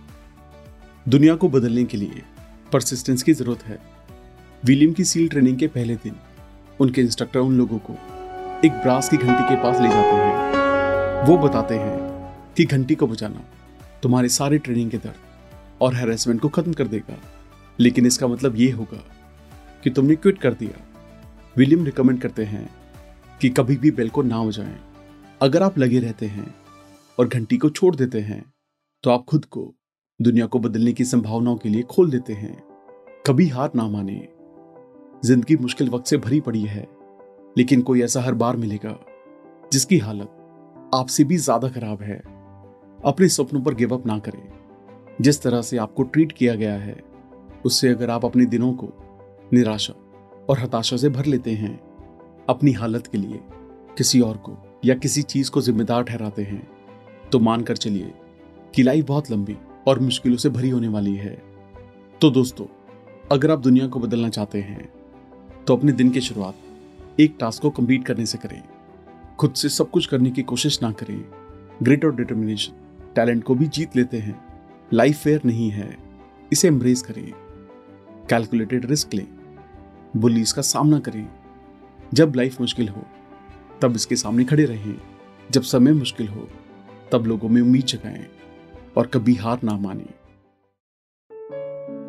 दुनिया 1.09 1.35
को 1.35 1.49
बदलने 1.49 1.83
के 1.83 1.97
लिए 1.97 2.23
परसिस्टेंस 2.73 3.23
की 3.23 3.33
ज़रूरत 3.33 3.63
है। 3.63 3.98
विलियम 4.65 4.93
की 4.93 5.03
सील 5.03 5.27
ट्रेनिंग 5.29 5.57
के 5.57 5.67
पहले 5.67 5.95
दिन, 5.95 6.15
उनके 6.79 7.01
इंस्ट्रक्टर 7.01 7.39
उन 7.39 7.57
लोगों 7.57 7.77
को 7.79 7.93
एक 8.65 8.71
ब्रास 8.71 9.09
की 9.09 9.17
घंटी 9.17 9.43
के 9.43 9.55
पास 9.55 9.79
ले 9.81 9.89
जाते 9.89 10.15
हैं। 10.15 11.27
वो 11.27 11.37
बताते 11.37 11.75
हैं 11.75 11.97
कि 12.57 12.65
घंटी 12.65 12.95
को 12.95 13.07
बजाना 13.07 13.43
तुम्हारे 14.03 14.29
सारे 14.29 14.57
ट्रेनिंग 14.57 14.91
के 14.91 14.97
दर्द 14.97 15.77
और 15.81 15.95
हेरेसमेंट 15.95 16.41
को 16.41 16.49
खत्म 16.49 16.73
कर 16.73 16.87
देगा। 16.87 17.17
लेकिन 17.79 18.05
इसका 18.05 18.27
मतलब 18.27 18.55
ये 18.55 18.69
होगा 18.71 19.03
कि 19.83 19.89
तुमने 19.89 20.15
क्विट 20.15 20.37
कर 20.37 20.53
दिया। 20.53 20.81
विलियम 21.57 21.85
रिकमेंड 21.85 22.21
करते 22.21 22.43
हैं 22.43 22.69
कि 23.41 23.49
कभी 23.49 23.75
भी 23.75 23.91
बेल 23.91 24.09
को 24.09 24.21
ना 24.21 24.43
बजाएँ। 24.43 24.77
अगर 25.41 25.63
आप 25.63 25.77
लगे 25.79 25.99
रहते 25.99 26.25
हैं 26.25 26.53
और 27.19 27.27
घंटी 27.27 27.57
को 27.57 27.69
छोड़ 27.69 27.95
देते 27.95 28.19
हैं 28.21 28.43
तो 29.03 29.09
आप 29.09 29.25
खुद 29.25 29.45
को 29.45 29.73
दुनिया 30.19 30.45
को 30.45 30.59
बदलने 30.59 30.93
की 30.93 31.05
संभावनाओं 31.05 31.57
के 31.57 31.69
लिए 31.69 31.81
खोल 31.81 32.11
देते 32.11 32.33
हैं। 32.33 32.57
कभी 33.27 33.47
हार 33.47 33.71
ना 33.75 33.87
माने। 33.87 34.38
ज़िंदगी 35.23 35.55
मुश्किल 35.55 35.89
वक्त 35.89 36.07
से 36.07 36.17
भरी 36.17 36.39
पड़ी 36.41 36.61
है, 36.61 36.87
लेकिन 37.57 37.81
कोई 37.81 38.01
ऐसा 38.01 38.21
हर 38.21 38.33
बार 38.33 38.57
मिलेगा, 38.57 38.95
जिसकी 39.73 39.97
हालत 39.97 40.91
आपसे 40.93 41.23
भी 41.23 41.37
ज़्यादा 41.37 41.69
खराब 41.69 42.01
है। 42.01 42.17
अपने 42.99 43.27
सपनों 43.29 43.61
पर 43.61 43.73
गिव 43.73 43.93
अप 43.93 44.05
ना 44.05 44.17
करें। 44.19 44.41
जिस 45.21 45.41
तरह 45.41 45.61
से 45.61 45.77
आपको 45.77 46.03
ट्रीट 46.03 46.31
किया 46.31 46.53
गया 46.55 46.75
है, 46.75 46.95
उससे 47.65 47.89
अगर 47.89 48.09
आप 48.09 48.25
अपने 48.25 48.45
दिनों 48.45 48.71
को 48.73 48.89
निराशा 49.53 49.93
और 50.49 50.59
हताशा 50.59 50.97
से 50.97 51.09
भर 51.09 51.25
लेते 51.25 51.51
हैं, 51.51 51.79
अपनी 52.49 52.71
हालत 52.71 53.07
के 53.07 53.17
लिए 53.17 53.39
किसी 53.97 54.21
और 54.21 54.37
को 54.37 54.57
या 54.85 54.95
किसी 54.95 55.21
चीज़ 55.23 55.51
को 55.51 55.61
जिम्मेदार 55.61 56.03
ठहराते 56.03 56.43
हैं 56.43 56.67
तो 57.31 57.39
मानकर 57.39 57.77
चलिए 57.77 58.13
कि 58.73 58.83
लाइफ 58.83 59.05
बहुत 59.05 59.31
लंबी 59.31 59.57
और 59.87 59.99
मुश्किलों 59.99 60.37
से 60.37 60.49
भरी 60.49 60.69
होने 60.69 60.87
वाली 60.87 61.15
है। 61.15 61.35
तो 62.21 62.29
दोस्तों, 62.29 62.65
अगर 63.31 63.51
आप 63.51 63.59
दुनिया 63.59 63.87
को 63.87 63.99
बदलना 63.99 64.29
चाहते 64.29 64.61
हैं 64.61 64.87
तो 65.67 65.75
अपने 65.75 65.91
दिन 65.91 66.09
की 66.09 66.21
शुरुआत 66.21 66.55
एक 67.19 67.37
टास्क 67.39 67.61
को 67.61 67.69
कंप्लीट 67.69 68.05
करने 68.05 68.25
से 68.25 68.37
करें। 68.37 68.63
खुद 69.39 69.53
से 69.53 69.69
सब 69.69 69.89
कुछ 69.89 70.05
करने 70.05 70.29
की 70.29 70.43
कोशिश 70.43 70.81
ना 70.83 70.91
करें। 70.91 71.25
ग्रेट 71.83 72.05
और 72.05 72.15
डिटर्मिनेशन 72.15 72.73
टैलेंट 73.15 73.43
को 73.43 73.55
भी 73.55 73.65
जीत 73.65 73.95
लेते 73.95 74.17
हैं। 74.17 74.63
लाइफ 74.93 75.17
फेयर 75.17 75.41
नहीं 75.45 75.69
है। 75.69 75.97
इसे 76.51 76.67
एम्ब्रेस 76.67 77.01
करें। 77.01 77.31
कैलकुलेटेड 78.29 78.85
रिस्क 78.85 79.13
लें। 79.13 79.27
बुलीज 80.17 80.51
का 80.51 80.61
सामना 80.61 80.99
करें। 80.99 81.27
जब 82.13 82.33
लाइफ 82.35 82.61
मुश्किल 82.61 82.89
हो, 82.89 83.03
तब 83.81 83.95
इसके 83.95 84.15
सामने 84.15 84.45
खड़े 84.45 84.65
रहें। 84.65 85.01
जब 85.51 85.61
समय 85.61 85.93
मुश्किल 85.93 86.27
हो, 86.27 86.49
तब 87.11 87.25
लोगों 87.25 87.49
में 87.49 87.61
उम्मीद 87.61 87.83
जगाएँ 87.83 88.27
और 88.97 89.07
कभी 89.07 89.35
हार 89.35 89.59
ना 89.63 89.77
माने। 89.77 90.19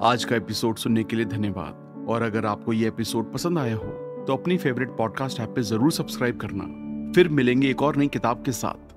आज 0.02 0.24
का 0.24 0.36
एपिसोड 0.36 0.76
सुनने 0.76 1.04
के 1.04 1.16
लिए 1.16 1.24
धन्यवाद। 1.24 1.89
और 2.10 2.22
अगर 2.22 2.46
आपको 2.46 2.72
ये 2.72 2.88
एपिसोड 2.88 3.32
पसंद 3.32 3.58
आया 3.58 3.76
हो 3.76 4.24
तो 4.26 4.32
अपनी 4.32 4.56
फेवरेट 4.58 4.96
पॉडकास्ट 4.98 5.40
ऐप 5.40 5.48
पे 5.48 5.62
ज़रूर 5.62 5.92
सब्सक्राइब 5.92 6.38
करना। 6.38 6.64
फिर 7.12 7.28
मिलेंगे 7.28 7.70
एक 7.70 7.82
और 7.82 7.96
नई 7.96 8.08
किताब 8.08 8.42
के 8.44 8.52
साथ। 8.52 8.89